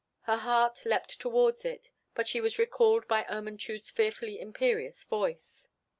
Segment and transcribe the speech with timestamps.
[0.21, 5.67] Her heart leapt towards it, but she was recalled by Ermentrude's fretfully imperious voice.